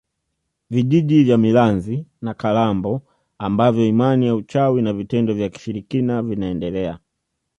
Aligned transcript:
Vijiji 0.69 1.23
vya 1.23 1.37
Milanzi 1.37 2.05
na 2.21 2.33
Kalambo 2.33 3.01
ambavyo 3.37 3.85
imani 3.87 4.27
ya 4.27 4.35
uchawi 4.35 4.81
na 4.81 4.93
vitendo 4.93 5.33
vya 5.33 5.49
kishirikina 5.49 6.21
vinaendelea 6.23 6.99